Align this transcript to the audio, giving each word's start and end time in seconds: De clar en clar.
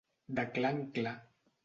De 0.39 0.45
clar 0.55 0.71
en 0.77 0.81
clar. 0.97 1.13